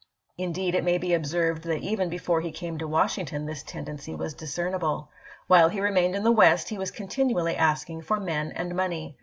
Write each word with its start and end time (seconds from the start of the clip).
Indeed, 0.35 0.73
it 0.73 0.83
may 0.83 0.97
be 0.97 1.13
observed 1.13 1.61
that 1.65 1.83
even 1.83 2.09
before 2.09 2.41
he 2.41 2.51
came 2.51 2.79
to 2.79 2.87
Washington 2.87 3.45
this 3.45 3.61
tendency 3.61 4.15
was 4.15 4.33
discernible. 4.33 5.09
While 5.45 5.69
he 5.69 5.79
remained 5.79 6.15
in 6.15 6.23
the 6.23 6.31
West 6.31 6.69
he 6.69 6.77
was 6.79 6.89
continually 6.89 7.55
asking 7.55 8.01
for 8.01 8.19
men 8.19 8.51
and 8.51 8.73
money. 8.73 9.19